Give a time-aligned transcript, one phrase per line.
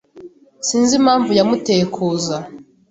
[0.67, 2.35] Sinzi impamvu yamuteye kuza.